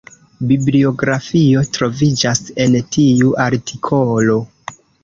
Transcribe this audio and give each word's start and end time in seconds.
Bibliografio 0.51 1.63
troviĝas 1.77 2.43
en 2.67 2.81
tiu 2.97 3.39
artikolo. 3.49 4.43